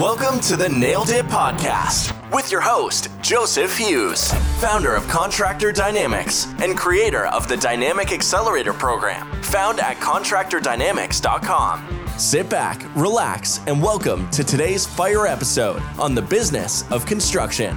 [0.00, 6.48] Welcome to the Nailed It Podcast with your host, Joseph Hughes, founder of Contractor Dynamics
[6.58, 12.08] and creator of the Dynamic Accelerator Program, found at contractordynamics.com.
[12.18, 17.76] Sit back, relax, and welcome to today's fire episode on the business of construction.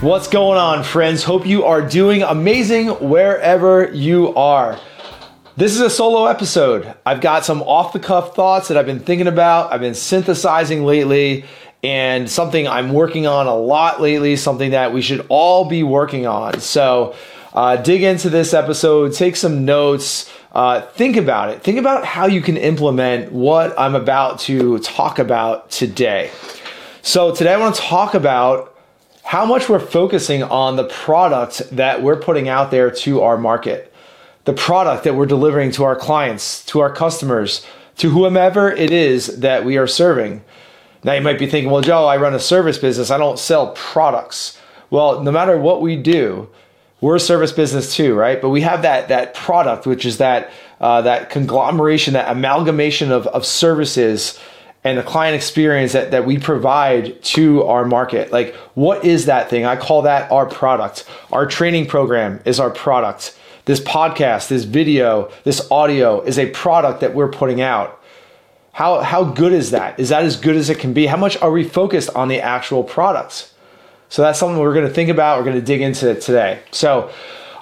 [0.00, 1.22] What's going on, friends?
[1.22, 4.80] Hope you are doing amazing wherever you are.
[5.58, 6.94] This is a solo episode.
[7.04, 10.84] I've got some off the cuff thoughts that I've been thinking about, I've been synthesizing
[10.84, 11.46] lately,
[11.82, 16.28] and something I'm working on a lot lately, something that we should all be working
[16.28, 16.60] on.
[16.60, 17.16] So,
[17.54, 21.60] uh, dig into this episode, take some notes, uh, think about it.
[21.60, 26.30] Think about how you can implement what I'm about to talk about today.
[27.02, 28.76] So, today I want to talk about
[29.24, 33.87] how much we're focusing on the product that we're putting out there to our market
[34.48, 37.66] the product that we're delivering to our clients, to our customers,
[37.98, 40.42] to whomever it is that we are serving.
[41.04, 43.10] Now you might be thinking, well, Joe, I run a service business.
[43.10, 44.58] I don't sell products.
[44.88, 46.48] Well, no matter what we do,
[47.02, 48.40] we're a service business too, right?
[48.40, 53.26] But we have that that product, which is that uh, that conglomeration, that amalgamation of,
[53.26, 54.40] of services
[54.82, 58.32] and the client experience that, that we provide to our market.
[58.32, 59.66] Like, what is that thing?
[59.66, 61.04] I call that our product.
[61.32, 63.34] Our training program is our product.
[63.68, 68.02] This podcast, this video, this audio is a product that we're putting out.
[68.72, 70.00] How, how good is that?
[70.00, 71.04] Is that as good as it can be?
[71.04, 73.52] How much are we focused on the actual products?
[74.08, 75.36] So that's something we're going to think about.
[75.36, 76.60] We're going to dig into it today.
[76.70, 77.10] So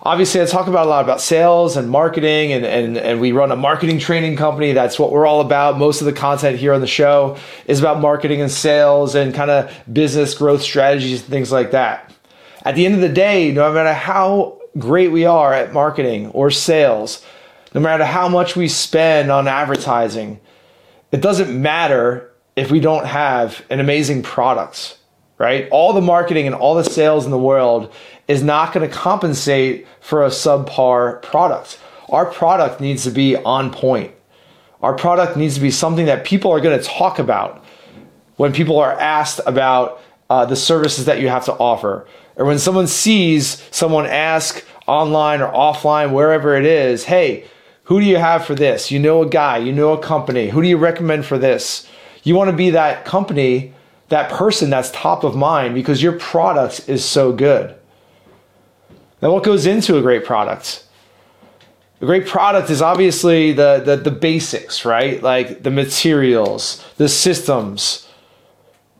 [0.00, 3.50] obviously I talk about a lot about sales and marketing and, and, and we run
[3.50, 4.74] a marketing training company.
[4.74, 5.76] That's what we're all about.
[5.76, 9.50] Most of the content here on the show is about marketing and sales and kind
[9.50, 12.12] of business growth strategies and things like that.
[12.62, 14.45] At the end of the day, no matter how
[14.78, 17.24] great we are at marketing or sales,
[17.74, 20.40] no matter how much we spend on advertising,
[21.12, 24.98] it doesn't matter if we don't have an amazing product,
[25.38, 25.68] right?
[25.70, 27.92] All the marketing and all the sales in the world
[28.28, 31.78] is not going to compensate for a subpar product.
[32.08, 34.12] Our product needs to be on point.
[34.82, 37.64] Our product needs to be something that people are going to talk about
[38.36, 42.06] when people are asked about uh, the services that you have to offer
[42.36, 47.46] or when someone sees someone ask online or offline, wherever it is, hey,
[47.84, 48.90] who do you have for this?
[48.90, 50.50] You know a guy, you know a company.
[50.50, 51.88] Who do you recommend for this?
[52.22, 53.72] You want to be that company,
[54.08, 57.74] that person that's top of mind because your product is so good.
[59.22, 60.84] Now, what goes into a great product?
[62.00, 65.22] A great product is obviously the, the, the basics, right?
[65.22, 68.06] Like the materials, the systems,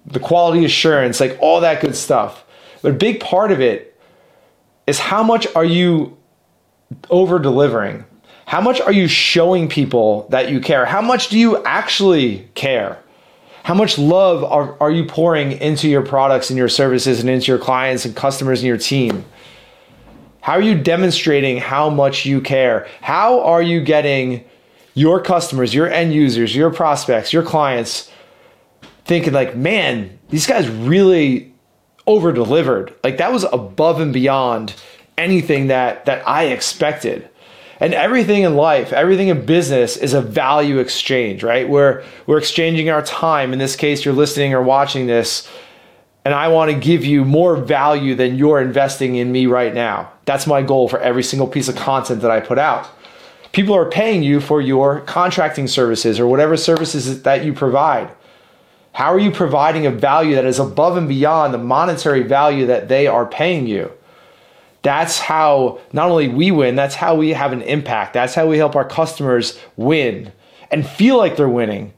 [0.07, 2.46] the quality assurance, like all that good stuff.
[2.83, 3.99] But a big part of it
[4.87, 6.17] is how much are you
[7.11, 8.05] over delivering?
[8.47, 10.87] How much are you showing people that you care?
[10.87, 13.03] How much do you actually care?
[13.65, 17.47] How much love are, are you pouring into your products and your services and into
[17.47, 19.25] your clients and customers and your team?
[20.41, 22.87] How are you demonstrating how much you care?
[23.01, 24.45] How are you getting
[24.95, 28.09] your customers, your end users, your prospects, your clients
[29.05, 31.53] thinking like, man, these guys really
[32.06, 32.94] over delivered.
[33.03, 34.75] Like that was above and beyond
[35.19, 37.28] anything that that I expected.
[37.78, 41.69] And everything in life, everything in business is a value exchange, right?
[41.69, 43.53] Where we're exchanging our time.
[43.53, 45.47] In this case, you're listening or watching this,
[46.25, 50.11] and I want to give you more value than you're investing in me right now.
[50.25, 52.89] That's my goal for every single piece of content that I put out.
[53.53, 58.11] People are paying you for your contracting services or whatever services that you provide.
[58.97, 62.89] How are you providing a value that is above and beyond the monetary value that
[62.89, 63.93] they are paying you?
[64.81, 68.15] That's how not only we win, that's how we have an impact.
[68.15, 70.33] That's how we help our customers win
[70.71, 71.93] and feel like they're winning.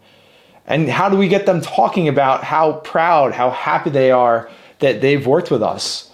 [0.67, 5.01] And how do we get them talking about how proud, how happy they are that
[5.01, 6.11] they've worked with us?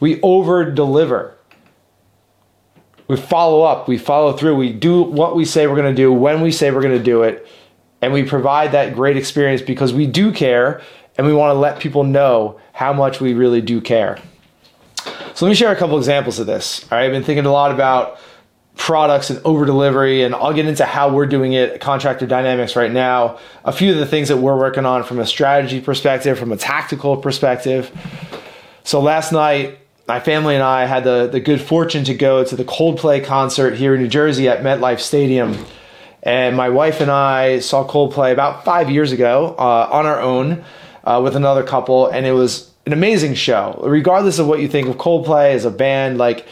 [0.00, 1.36] We over deliver.
[3.06, 6.40] We follow up, we follow through, we do what we say we're to do when
[6.40, 7.46] we say we're to do it
[8.02, 10.82] and we provide that great experience because we do care
[11.16, 14.18] and we want to let people know how much we really do care.
[15.34, 16.84] So let me share a couple examples of this.
[16.84, 18.18] All right, I've been thinking a lot about
[18.76, 22.92] products and over delivery, and I'll get into how we're doing it Contractor Dynamics right
[22.92, 23.38] now.
[23.64, 26.56] A few of the things that we're working on from a strategy perspective, from a
[26.56, 27.90] tactical perspective.
[28.84, 32.54] So last night, my family and I had the, the good fortune to go to
[32.54, 35.66] the Coldplay concert here in New Jersey at MetLife Stadium.
[36.26, 40.64] And my wife and I saw Coldplay about five years ago uh, on our own
[41.04, 43.80] uh, with another couple, and it was an amazing show.
[43.84, 46.44] Regardless of what you think of Coldplay as a band, like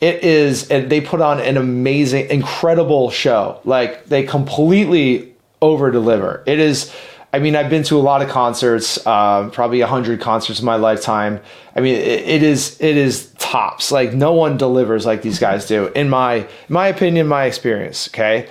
[0.00, 3.60] it is, and they put on an amazing, incredible show.
[3.64, 5.32] Like they completely
[5.62, 6.42] over deliver.
[6.46, 6.92] It is
[7.32, 10.66] I mean, I've been to a lot of concerts, uh, probably a hundred concerts in
[10.66, 11.40] my lifetime.
[11.76, 13.92] I mean, it, it is it is tops.
[13.92, 18.08] Like no one delivers like these guys do, in my my opinion, my experience.
[18.08, 18.48] Okay,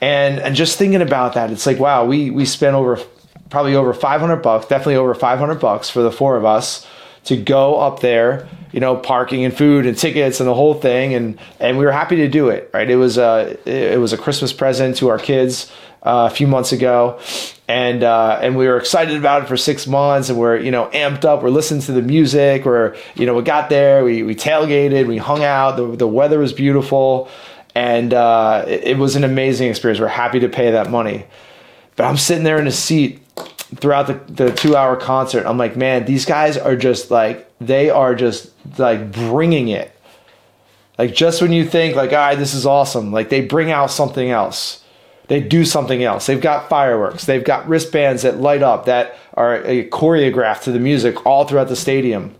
[0.00, 2.98] and and just thinking about that, it's like wow, we we spent over
[3.50, 6.86] probably over five hundred bucks, definitely over five hundred bucks for the four of us
[7.24, 11.14] to go up there, you know, parking and food and tickets and the whole thing,
[11.14, 12.70] and and we were happy to do it.
[12.72, 15.70] Right, it was a it was a Christmas present to our kids
[16.02, 17.20] uh, a few months ago,
[17.68, 20.86] and uh, and we were excited about it for six months, and we're you know
[20.94, 21.42] amped up.
[21.42, 22.64] We're listening to the music.
[22.64, 25.76] We're you know we got there, we we tailgated, we hung out.
[25.76, 27.28] The the weather was beautiful,
[27.74, 30.00] and uh, it, was an amazing experience.
[30.00, 31.26] We're happy to pay that money,
[31.96, 33.22] but I'm sitting there in a seat
[33.76, 35.46] throughout the, the two hour concert.
[35.46, 39.92] I'm like, man, these guys are just like they are just like bringing it.
[40.98, 43.90] Like just when you think like, all right, this is awesome, like they bring out
[43.90, 44.80] something else
[45.30, 46.26] they do something else.
[46.26, 47.24] They've got fireworks.
[47.24, 51.68] They've got wristbands that light up that are uh, choreographed to the music all throughout
[51.68, 52.34] the stadium.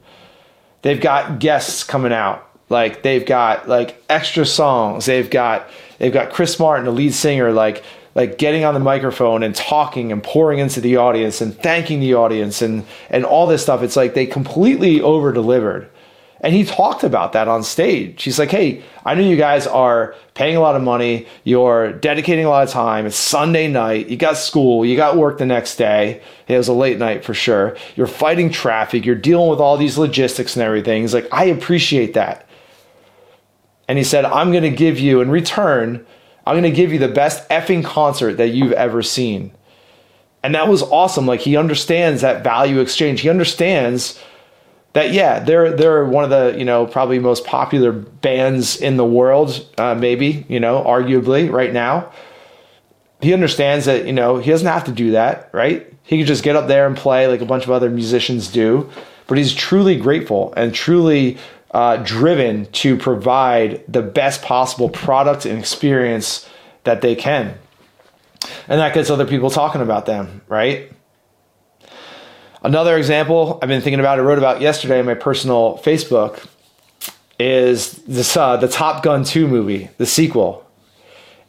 [0.83, 2.50] They've got guests coming out.
[2.71, 5.05] Like they've got like extra songs.
[5.05, 5.69] They've got
[5.99, 7.85] they've got Chris Martin, the lead singer, like
[8.15, 12.15] like getting on the microphone and talking and pouring into the audience and thanking the
[12.15, 13.83] audience and and all this stuff.
[13.83, 15.91] It's like they completely over delivered.
[16.43, 18.23] And he talked about that on stage.
[18.23, 21.27] He's like, hey, I know you guys are paying a lot of money.
[21.45, 23.05] You're dedicating a lot of time.
[23.05, 24.09] It's Sunday night.
[24.09, 24.87] You got school.
[24.87, 26.23] You got work the next day.
[26.49, 27.77] It was a late night for sure.
[27.95, 29.05] You're fighting traffic.
[29.05, 31.03] You're dealing with all these logistics and everything.
[31.03, 32.47] He's like, I appreciate that.
[33.91, 36.07] And he said, I'm going to give you, in return,
[36.47, 39.51] I'm going to give you the best effing concert that you've ever seen.
[40.45, 41.27] And that was awesome.
[41.27, 43.23] Like, he understands that value exchange.
[43.23, 44.17] He understands
[44.93, 49.05] that yeah they're they're one of the you know probably most popular bands in the
[49.05, 52.13] world uh, maybe you know arguably right now
[53.21, 56.43] he understands that you know he doesn't have to do that right he could just
[56.43, 58.91] get up there and play like a bunch of other musicians do
[59.29, 61.39] but he's truly grateful and truly
[61.73, 66.49] uh, driven to provide the best possible product and experience
[66.85, 67.57] that they can
[68.69, 70.93] and that gets other people talking about them right
[72.63, 76.47] Another example I've been thinking about, I wrote about yesterday in my personal Facebook,
[77.39, 80.67] is this uh, the Top Gun 2 movie, the sequel.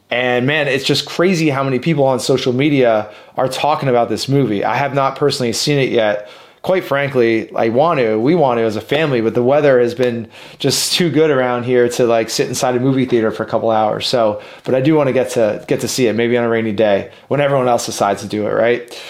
[0.10, 4.30] And man, it's just crazy how many people on social media are talking about this
[4.30, 4.64] movie.
[4.64, 6.30] I have not personally seen it yet.
[6.62, 8.20] Quite frankly, I want to.
[8.20, 10.30] We want to as a family, but the weather has been
[10.60, 13.72] just too good around here to like sit inside a movie theater for a couple
[13.72, 14.06] hours.
[14.08, 16.50] So, but I do want to get to get to see it maybe on a
[16.50, 19.04] rainy day when everyone else decides to do it, right?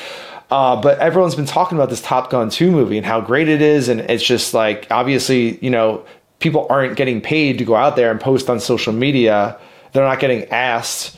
[0.50, 3.62] Uh, but everyone's been talking about this Top Gun 2 movie and how great it
[3.62, 3.88] is.
[3.88, 6.06] And it's just like, obviously, you know,
[6.40, 9.58] people aren't getting paid to go out there and post on social media.
[9.94, 11.18] They're not getting asked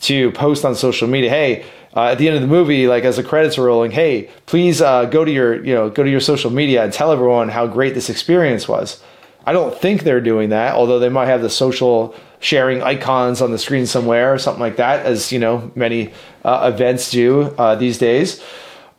[0.00, 1.30] to post on social media.
[1.30, 4.28] Hey, uh, at the end of the movie, like as the credits are rolling, hey,
[4.46, 7.48] please uh, go to your, you know, go to your social media and tell everyone
[7.48, 9.02] how great this experience was.
[9.46, 13.50] I don't think they're doing that, although they might have the social sharing icons on
[13.52, 16.12] the screen somewhere or something like that, as you know many
[16.44, 18.42] uh, events do uh, these days.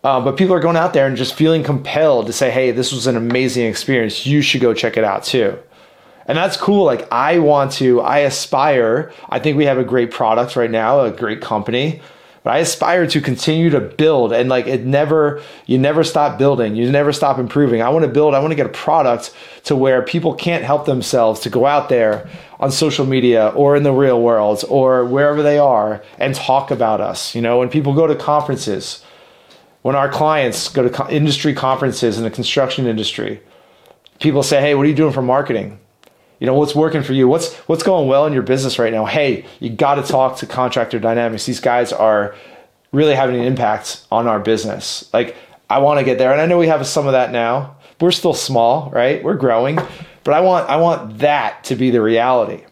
[0.03, 2.93] Uh, but people are going out there and just feeling compelled to say, hey, this
[2.93, 4.23] was an amazing experience.
[4.23, 5.57] You should go check it out too.
[6.27, 6.85] And that's cool.
[6.85, 11.01] Like, I want to, I aspire, I think we have a great product right now,
[11.01, 12.01] a great company,
[12.45, 16.75] but I aspire to continue to build and like it never, you never stop building,
[16.75, 17.81] you never stop improving.
[17.81, 19.33] I want to build, I want to get a product
[19.63, 23.81] to where people can't help themselves to go out there on social media or in
[23.81, 27.33] the real world or wherever they are and talk about us.
[27.33, 29.03] You know, when people go to conferences,
[29.81, 33.41] when our clients go to co- industry conferences in the construction industry,
[34.19, 35.79] people say, "Hey, what are you doing for marketing?
[36.45, 37.27] You know, what's working for you?
[37.27, 39.05] What's what's going well in your business right now?
[39.05, 41.47] Hey, you got to talk to Contractor Dynamics.
[41.47, 42.35] These guys are
[42.91, 45.09] really having an impact on our business.
[45.11, 45.35] Like,
[45.71, 47.77] I want to get there, and I know we have some of that now.
[47.99, 49.23] We're still small, right?
[49.23, 49.77] We're growing,
[50.23, 52.63] but I want I want that to be the reality.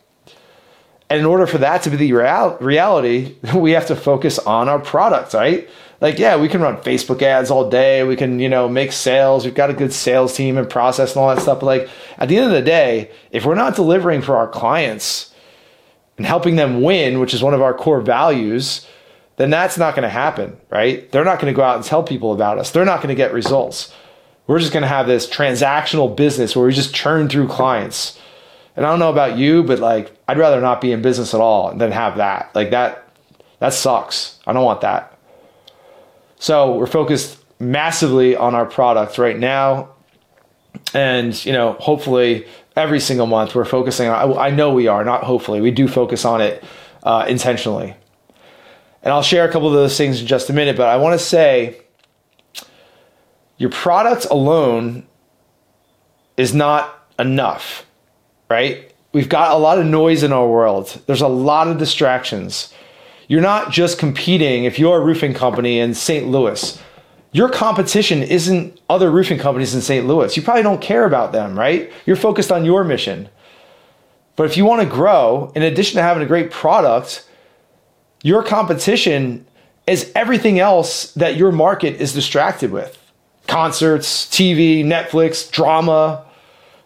[1.10, 4.70] And in order for that to be the real, reality, we have to focus on
[4.70, 5.68] our product, right?
[6.04, 8.04] Like yeah we can run facebook ads all day.
[8.04, 9.46] We can you know make sales.
[9.46, 11.62] We've got a good sales team and process and all that stuff.
[11.62, 15.34] But like at the end of the day if we're not delivering for our clients
[16.18, 18.86] and helping them win which is one of our core values
[19.38, 21.10] then that's not going to happen right?
[21.12, 22.70] They're not going to go out and tell people about us.
[22.70, 23.92] They're not going to get results.
[24.46, 28.20] We're just going to have this transactional business where we just churn through clients.
[28.76, 31.40] And i don't know about you but like i'd rather not be in business at
[31.40, 32.54] all than have that.
[32.54, 33.08] Like that
[33.60, 34.40] that sucks.
[34.46, 35.13] I don't want that
[36.44, 39.88] so we're focused massively on our product right now.
[40.94, 42.46] And, you know, hopefully
[42.76, 46.26] every single month we're focusing on, I know we are, not hopefully, we do focus
[46.26, 46.62] on it
[47.04, 47.96] uh, intentionally.
[49.04, 51.18] And I'll share a couple of those things in just a minute, but I want
[51.18, 51.80] to say
[53.56, 55.08] your product alone
[56.36, 57.86] is not enough,
[58.50, 58.94] right?
[59.14, 61.02] We've got a lot of noise in our world.
[61.06, 62.74] There's a lot of distractions.
[63.28, 66.28] You're not just competing if you're a roofing company in St.
[66.28, 66.82] Louis.
[67.32, 70.06] Your competition isn't other roofing companies in St.
[70.06, 70.36] Louis.
[70.38, 71.92] You probably don't care about them, right?
[72.06, 73.30] You're focused on your mission.
[74.36, 77.28] But if you want to grow, in addition to having a great product,
[78.24, 79.46] your competition
[79.88, 82.98] is everything else that your market is distracted with
[83.48, 86.26] concerts, TV, Netflix, drama,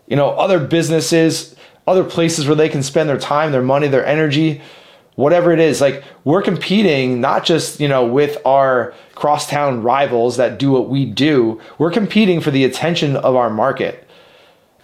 [0.07, 4.05] you know, other businesses, other places where they can spend their time, their money, their
[4.05, 4.61] energy,
[5.17, 5.81] whatever it is.
[5.81, 11.05] Like we're competing not just, you know, with our crosstown rivals that do what we
[11.05, 14.07] do, we're competing for the attention of our market.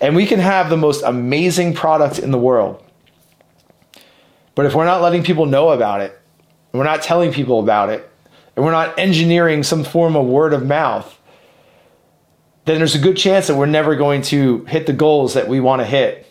[0.01, 2.83] And we can have the most amazing product in the world.
[4.55, 6.19] But if we're not letting people know about it,
[6.71, 8.09] and we're not telling people about it,
[8.55, 11.19] and we're not engineering some form of word of mouth,
[12.65, 15.59] then there's a good chance that we're never going to hit the goals that we
[15.59, 16.27] want to hit,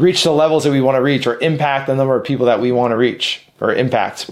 [0.00, 2.60] reach the levels that we want to reach, or impact the number of people that
[2.60, 4.30] we want to reach or impact.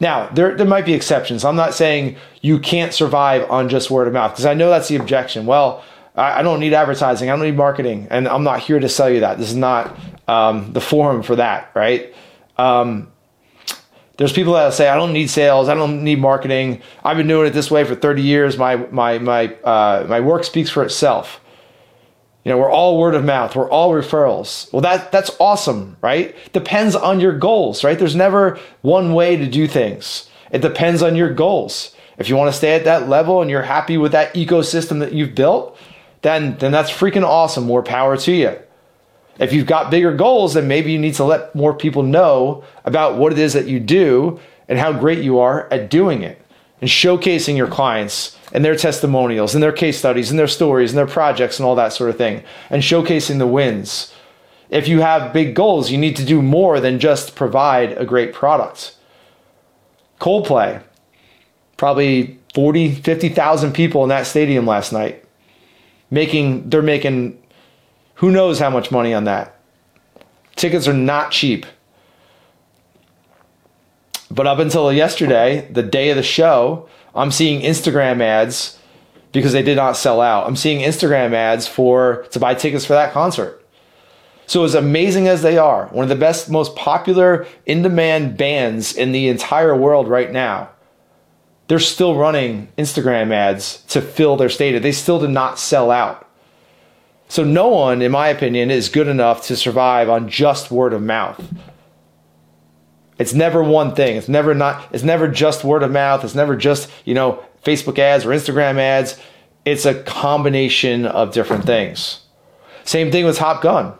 [0.00, 1.44] Now, there, there might be exceptions.
[1.44, 4.88] I'm not saying you can't survive on just word of mouth because I know that's
[4.88, 5.44] the objection.
[5.44, 5.84] Well,
[6.16, 9.10] I, I, don't need advertising, I don't need marketing, and I'm not here to sell
[9.10, 9.38] you that.
[9.38, 9.96] This is not
[10.26, 12.14] um, the forum for that, right?
[12.56, 13.12] Um,
[14.16, 16.82] there's people that say I don't need sales, I don't need marketing.
[17.04, 18.58] I've been doing it this way for 30 years.
[18.58, 21.40] My my my uh, my work speaks for itself.
[22.44, 23.54] You know, we're all word of mouth.
[23.54, 24.72] We're all referrals.
[24.72, 26.34] Well, that that's awesome, right?
[26.52, 27.98] Depends on your goals, right?
[27.98, 30.28] There's never one way to do things.
[30.50, 31.94] It depends on your goals.
[32.18, 35.12] If you want to stay at that level and you're happy with that ecosystem that
[35.12, 35.76] you've built,
[36.22, 37.64] then then that's freaking awesome.
[37.64, 38.58] More power to you.
[39.38, 43.16] If you've got bigger goals, then maybe you need to let more people know about
[43.16, 46.40] what it is that you do and how great you are at doing it
[46.80, 50.98] and showcasing your clients and their testimonials and their case studies and their stories and
[50.98, 54.12] their projects and all that sort of thing and showcasing the wins.
[54.68, 58.32] If you have big goals, you need to do more than just provide a great
[58.32, 58.94] product.
[60.20, 60.82] Coldplay,
[61.76, 65.24] probably 40, 50,000 people in that stadium last night.
[66.10, 67.40] Making they're making
[68.14, 69.58] who knows how much money on that?
[70.56, 71.64] Tickets are not cheap.
[74.30, 78.78] But up until yesterday, the day of the show, I'm seeing Instagram ads
[79.32, 80.46] because they did not sell out.
[80.46, 83.64] I'm seeing Instagram ads for to buy tickets for that concert.
[84.46, 89.12] So as amazing as they are, one of the best, most popular in-demand bands in
[89.12, 90.70] the entire world right now,
[91.68, 94.82] they're still running Instagram ads to fill their stadium.
[94.82, 96.28] They still did not sell out.
[97.28, 101.00] So no one, in my opinion, is good enough to survive on just word of
[101.00, 101.40] mouth.
[103.20, 104.16] It's never one thing.
[104.16, 106.24] It's never not it's never just word of mouth.
[106.24, 109.16] It's never just, you know, Facebook ads or Instagram ads.
[109.64, 112.22] It's a combination of different things.
[112.82, 113.92] Same thing with Top Gun.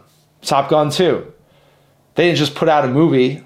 [0.43, 1.33] Top Gun 2.
[2.17, 3.45] They didn't just put out a movie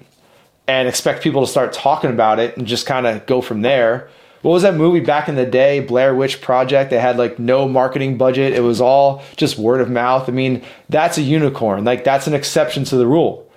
[0.67, 4.09] and expect people to start talking about it and just kind of go from there
[4.45, 6.91] what was that movie back in the day, Blair Witch Project?
[6.91, 8.53] They had like no marketing budget.
[8.53, 10.29] It was all just word of mouth.
[10.29, 11.83] I mean, that's a unicorn.
[11.83, 13.49] Like that's an exception to the rule.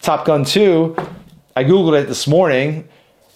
[0.00, 0.96] Top Gun 2,
[1.54, 2.88] I Googled it this morning.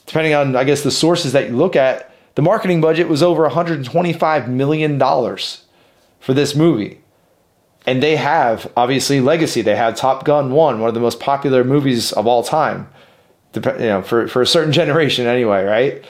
[0.07, 3.49] Depending on, I guess, the sources that you look at, the marketing budget was over
[3.49, 7.01] $125 million for this movie.
[7.87, 9.63] And they have, obviously, legacy.
[9.63, 12.89] They have Top Gun 1, one of the most popular movies of all time.
[13.55, 16.05] You know, for, for a certain generation anyway, right?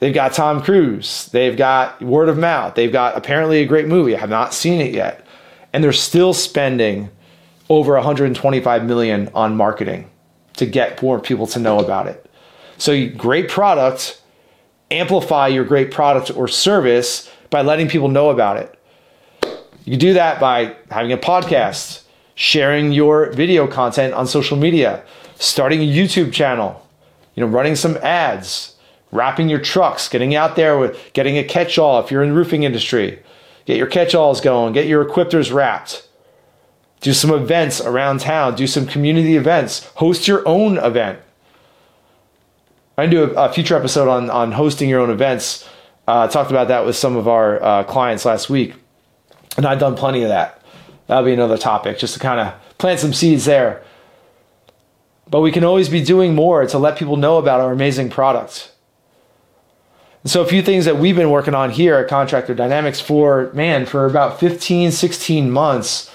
[0.00, 1.26] They've got Tom Cruise.
[1.26, 2.74] They've got word of mouth.
[2.74, 4.16] They've got apparently a great movie.
[4.16, 5.26] I have not seen it yet.
[5.72, 7.10] And they're still spending
[7.68, 10.08] over 125 million on marketing
[10.58, 12.24] to get more people to know about it.
[12.76, 14.20] So great product,
[14.90, 18.74] amplify your great product or service by letting people know about it.
[19.84, 22.02] You do that by having a podcast,
[22.34, 25.02] sharing your video content on social media,
[25.36, 26.86] starting a YouTube channel,
[27.34, 28.74] you know, running some ads,
[29.12, 32.64] wrapping your trucks, getting out there with getting a catch-all if you're in the roofing
[32.64, 33.18] industry.
[33.64, 36.07] Get your catch-alls going, get your equipters wrapped.
[37.00, 41.20] Do some events around town, do some community events, host your own event.
[42.96, 45.68] I do a, a future episode on, on hosting your own events.
[46.08, 48.74] Uh, I talked about that with some of our uh, clients last week,
[49.56, 50.62] and I've done plenty of that.
[51.06, 53.82] That'll be another topic, just to kind of plant some seeds there.
[55.30, 58.72] But we can always be doing more to let people know about our amazing products.
[60.24, 63.86] So a few things that we've been working on here at Contractor Dynamics for, man,
[63.86, 66.10] for about 15, 16 months,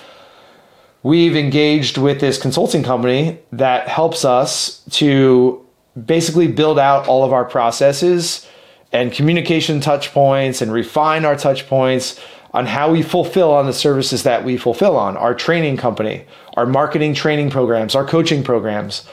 [1.03, 5.63] we've engaged with this consulting company that helps us to
[6.05, 8.47] basically build out all of our processes
[8.91, 12.19] and communication touch points and refine our touch points
[12.53, 16.23] on how we fulfill on the services that we fulfill on our training company,
[16.55, 19.07] our marketing training programs, our coaching programs.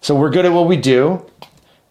[0.00, 1.24] So we're good at what we do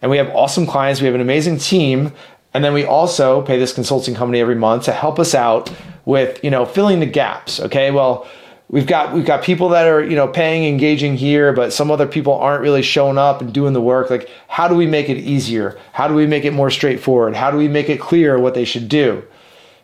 [0.02, 2.12] and we have awesome clients, we have an amazing team,
[2.54, 6.44] and then we also pay this consulting company every month to help us out with,
[6.44, 7.92] you know, filling the gaps, okay?
[7.92, 8.28] Well,
[8.76, 12.06] we've got we've got people that are you know paying engaging here but some other
[12.06, 14.10] people aren't really showing up and doing the work.
[14.10, 15.80] Like how do we make it easier?
[15.94, 17.36] How do we make it more straightforward?
[17.36, 19.24] How do we make it clear what they should do?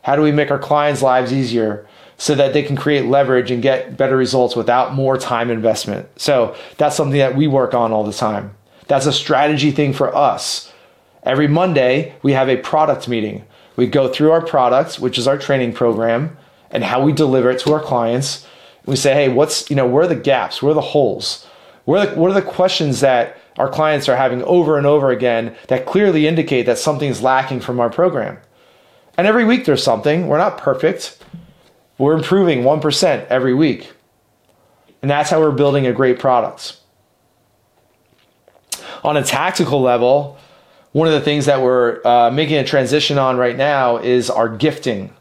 [0.04, 3.64] How do we make our clients lives easier so that they can create leverage and
[3.64, 6.10] get better results without more time investment?
[6.20, 8.54] So that's something that we work on all the time.
[8.88, 10.74] That's a strategy thing for us.
[11.24, 13.46] Every monday we have a product meeting.
[13.78, 16.36] We go through our products which is our training program
[16.72, 18.46] and how we deliver it to our clients
[18.86, 20.62] we say, hey, what's, you know, where are the gaps?
[20.62, 21.46] Where are the holes?
[21.86, 25.56] Where the, what are the questions that our clients are having over and over again
[25.68, 28.38] that clearly indicate that something's lacking from our program?
[29.18, 30.28] And every week there's something.
[30.28, 31.24] We're not perfect.
[31.98, 33.92] We're improving 1% every week.
[35.02, 36.78] And that's how we're building a great product.
[39.04, 40.38] On a tactical level,
[40.92, 44.50] one of the things that we're uh, making a transition on right now is our
[44.50, 45.14] gifting.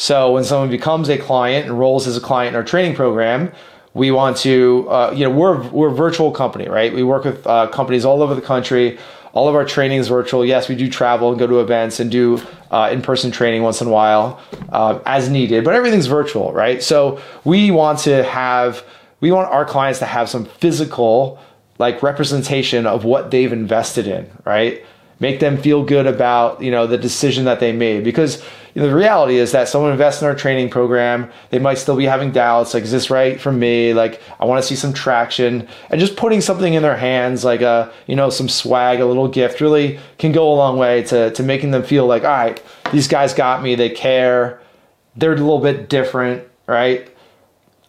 [0.00, 3.52] So when someone becomes a client, enrolls as a client in our training program,
[3.92, 6.90] we want to, uh, you know, we're we're a virtual company, right?
[6.90, 8.98] We work with uh, companies all over the country.
[9.34, 10.42] All of our training is virtual.
[10.42, 12.40] Yes, we do travel and go to events and do
[12.70, 14.40] uh, in-person training once in a while
[14.70, 16.82] uh, as needed, but everything's virtual, right?
[16.82, 18.82] So we want to have,
[19.20, 21.38] we want our clients to have some physical,
[21.78, 24.82] like representation of what they've invested in, right?
[25.20, 28.42] Make them feel good about you know the decision that they made because
[28.74, 31.96] you know, the reality is that someone invests in our training program, they might still
[31.96, 33.94] be having doubts, like, is this right for me?
[33.94, 35.66] Like, I want to see some traction.
[35.90, 39.26] And just putting something in their hands, like a, you know, some swag, a little
[39.26, 42.62] gift, really can go a long way to, to making them feel like, all right,
[42.92, 44.60] these guys got me, they care,
[45.16, 47.08] they're a little bit different, right?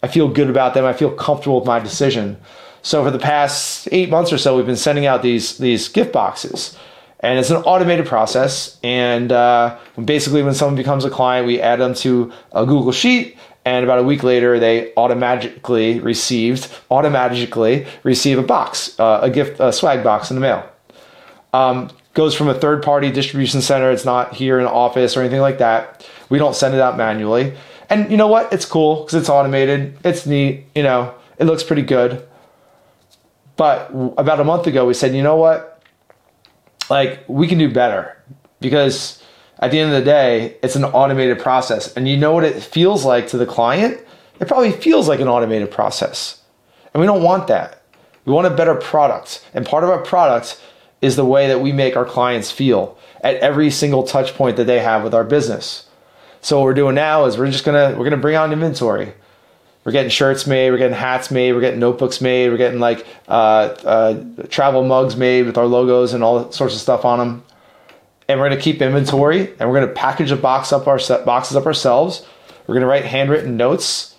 [0.02, 2.38] I feel good about them, I feel comfortable with my decision.
[2.82, 6.12] So for the past eight months or so, we've been sending out these these gift
[6.12, 6.76] boxes
[7.22, 8.78] and it's an automated process.
[8.82, 13.38] And uh, basically, when someone becomes a client, we add them to a Google Sheet,
[13.64, 19.60] and about a week later, they automatically received automatically receive a box, uh, a gift,
[19.60, 20.68] a swag box in the mail.
[21.52, 23.90] Um, goes from a third party distribution center.
[23.90, 26.06] It's not here in office or anything like that.
[26.28, 27.54] We don't send it out manually.
[27.88, 28.52] And you know what?
[28.52, 29.96] It's cool because it's automated.
[30.04, 30.66] It's neat.
[30.74, 32.26] You know, it looks pretty good.
[33.56, 35.71] But about a month ago, we said, you know what?
[36.92, 38.22] Like we can do better
[38.60, 39.22] because
[39.60, 41.90] at the end of the day, it's an automated process.
[41.96, 43.98] And you know what it feels like to the client?
[44.40, 46.42] It probably feels like an automated process.
[46.92, 47.82] And we don't want that.
[48.26, 49.42] We want a better product.
[49.54, 50.60] And part of our product
[51.00, 54.64] is the way that we make our clients feel at every single touch point that
[54.64, 55.88] they have with our business.
[56.42, 59.14] So what we're doing now is we're just gonna we're gonna bring on inventory.
[59.84, 63.04] We're getting shirts made, we're getting hats made, we're getting notebooks made, we're getting like
[63.26, 67.44] uh, uh, travel mugs made with our logos and all sorts of stuff on them.
[68.28, 71.66] And we're gonna keep inventory, and we're gonna package a box up our boxes up
[71.66, 72.24] ourselves.
[72.66, 74.14] We're gonna write handwritten notes.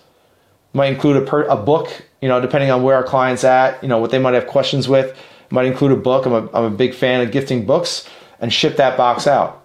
[0.74, 1.88] Might include a, per, a book,
[2.20, 4.86] you know, depending on where our client's at, you know, what they might have questions
[4.86, 5.16] with.
[5.50, 6.26] Might include a book.
[6.26, 8.06] I'm a, I'm a big fan of gifting books,
[8.38, 9.64] and ship that box out.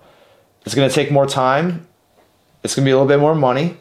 [0.65, 1.87] It's gonna take more time.
[2.63, 3.75] It's gonna be a little bit more money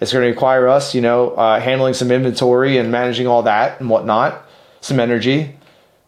[0.00, 3.80] it's going to require us, you know, uh, handling some inventory and managing all that
[3.80, 4.42] and whatnot,
[4.80, 5.56] some energy,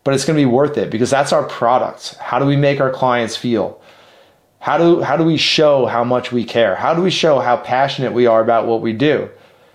[0.04, 2.14] but it's going to be worth it because that's our product.
[2.16, 3.80] How do we make our clients feel?
[4.60, 6.74] How do how do we show how much we care?
[6.74, 9.30] How do we show how passionate we are about what we do?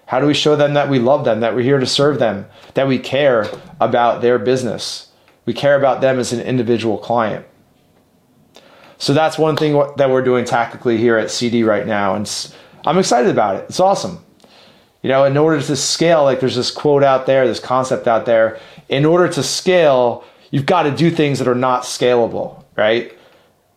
[0.05, 2.45] How do we show them that we love them, that we're here to serve them,
[2.73, 3.47] that we care
[3.79, 5.07] about their business?
[5.45, 7.45] We care about them as an individual client.
[8.97, 12.27] So that's one thing that we're doing tactically here at CD right now, and
[12.85, 13.65] I'm excited about it.
[13.69, 14.23] It's awesome.
[15.01, 18.25] You know, in order to scale, like there's this quote out there, this concept out
[18.25, 18.59] there.
[18.89, 23.17] In order to scale, you've got to do things that are not scalable, right?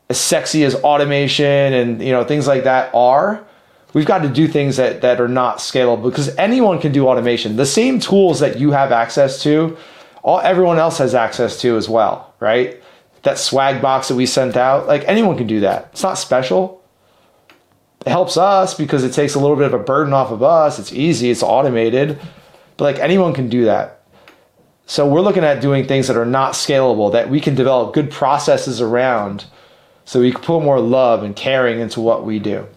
[0.08, 3.44] As sexy as automation and you know things like that are,
[3.92, 7.56] we've got to do things that that are not scalable because anyone can do automation.
[7.56, 9.76] The same tools that you have access to,
[10.22, 12.80] all everyone else has access to as well, right?
[13.22, 15.88] That swag box that we sent out, like anyone can do that.
[15.90, 16.75] It's not special.
[18.06, 20.78] It helps us because it takes a little bit of a burden off of us.
[20.78, 22.20] It's easy, it's automated,
[22.76, 24.00] but like anyone can do that.
[24.86, 28.12] So we're looking at doing things that are not scalable, that we can develop good
[28.12, 29.46] processes around
[30.04, 32.68] so we can put more love and caring into what we do.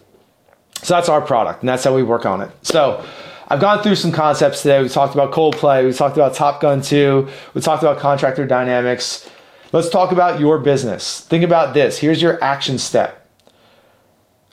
[0.82, 2.50] So that's our product, and that's how we work on it.
[2.63, 3.06] So
[3.50, 4.82] I've gone through some concepts today.
[4.82, 9.30] We talked about Coldplay, we talked about Top Gun 2, we talked about contractor dynamics.
[9.74, 11.22] Let's talk about your business.
[11.22, 12.00] Think about this.
[12.00, 13.19] Here's your action step.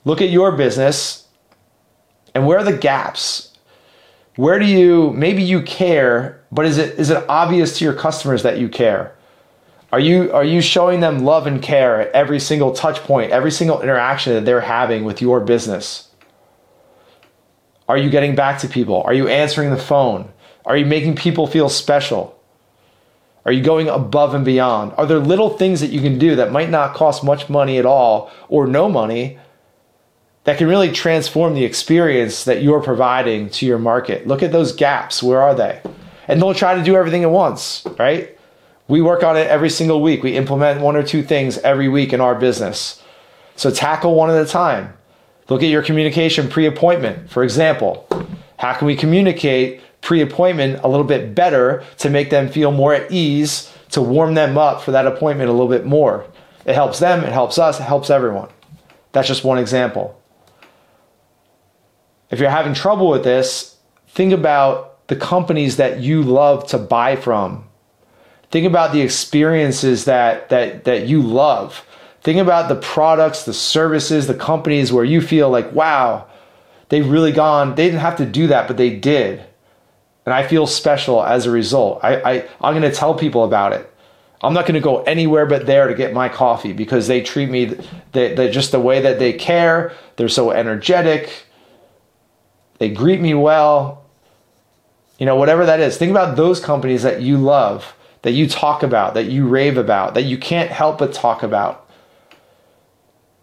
[0.06, 1.26] Look at your business
[2.32, 3.52] and where are the gaps?
[4.36, 8.44] Where do you maybe you care, but is it is it obvious to your customers
[8.44, 9.16] that you care?
[9.90, 13.50] Are you are you showing them love and care at every single touch point, every
[13.50, 16.08] single interaction that they're having with your business?
[17.88, 19.02] Are you getting back to people?
[19.02, 20.30] Are you answering the phone?
[20.64, 22.38] Are you making people feel special?
[23.44, 24.92] Are you going above and beyond?
[24.96, 27.86] Are there little things that you can do that might not cost much money at
[27.86, 29.38] all or no money
[30.46, 34.28] that can really transform the experience that you're providing to your market?
[34.28, 35.20] Look at those gaps.
[35.20, 35.82] Where are they?
[36.28, 38.38] And don't try to do everything at once, right?
[38.86, 40.22] We work on it every single week.
[40.22, 43.02] We implement one or two things every week in our business.
[43.56, 44.96] So tackle one at a time.
[45.48, 47.28] Look at your communication pre appointment.
[47.28, 48.06] For example,
[48.58, 52.94] how can we communicate pre appointment a little bit better to make them feel more
[52.94, 56.24] at ease, to warm them up for that appointment a little bit more.
[56.64, 58.48] It helps them, it helps us, it helps everyone.
[59.10, 60.20] That's just one example.
[62.30, 63.76] If you're having trouble with this,
[64.08, 67.64] think about the companies that you love to buy from.
[68.50, 71.86] Think about the experiences that, that, that you love.
[72.22, 76.26] Think about the products, the services, the companies where you feel like, wow,
[76.88, 79.44] they've really gone, they didn't have to do that, but they did
[80.26, 82.00] and I feel special as a result.
[82.02, 83.90] I, I I'm going to tell people about it.
[84.42, 87.48] I'm not going to go anywhere but there to get my coffee because they treat
[87.48, 87.78] me
[88.12, 89.92] they, they just the way that they care.
[90.16, 91.45] They're so energetic.
[92.78, 94.04] They greet me well.
[95.18, 95.96] You know, whatever that is.
[95.96, 100.14] Think about those companies that you love, that you talk about, that you rave about,
[100.14, 101.88] that you can't help but talk about.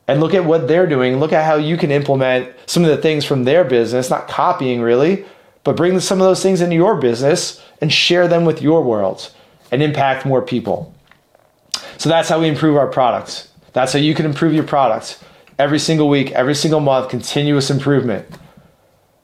[0.08, 1.18] And look at what they're doing.
[1.18, 4.82] Look at how you can implement some of the things from their business, not copying
[4.82, 5.26] really,
[5.64, 9.32] but bring some of those things into your business and share them with your world
[9.72, 10.94] and impact more people.
[11.98, 13.48] So that's how we improve our products.
[13.72, 15.24] That's how you can improve your products
[15.58, 18.28] every single week, every single month, continuous improvement.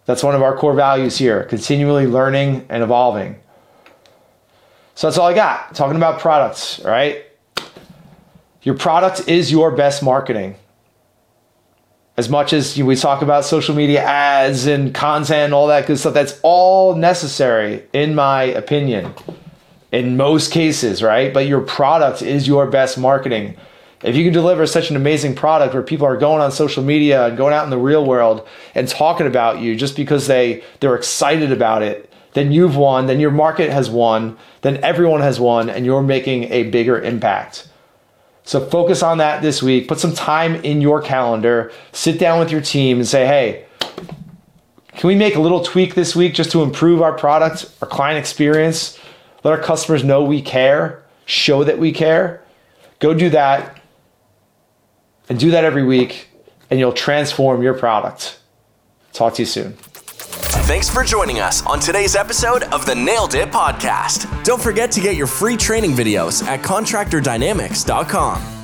[0.09, 3.39] That's one of our core values here, continually learning and evolving.
[4.95, 5.75] So that's all I got.
[5.75, 7.25] Talking about products, right?
[8.63, 10.55] Your product is your best marketing
[12.17, 15.99] as much as we talk about social media ads and content, and all that good
[15.99, 19.13] stuff, that's all necessary, in my opinion,
[19.91, 21.31] in most cases, right?
[21.31, 23.55] But your product is your best marketing.
[24.01, 27.27] If you can deliver such an amazing product where people are going on social media
[27.27, 30.95] and going out in the real world and talking about you just because they they're
[30.95, 35.69] excited about it, then you've won, then your market has won, then everyone has won
[35.69, 37.67] and you're making a bigger impact.
[38.43, 39.87] So focus on that this week.
[39.87, 41.71] Put some time in your calendar.
[41.91, 43.65] Sit down with your team and say, hey,
[44.95, 48.17] can we make a little tweak this week just to improve our product, our client
[48.17, 48.97] experience?
[49.43, 52.41] Let our customers know we care, show that we care.
[52.99, 53.78] Go do that
[55.29, 56.27] and do that every week,
[56.69, 58.39] and you'll transform your product.
[59.13, 59.73] Talk to you soon.
[59.73, 64.43] Thanks for joining us on today's episode of the Nailed It Podcast.
[64.43, 68.58] Don't forget to get your free training videos at contractordynamics.com.